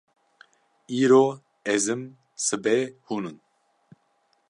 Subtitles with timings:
[1.03, 1.21] Îro
[1.73, 2.03] ez im
[2.45, 3.37] sibê hûn in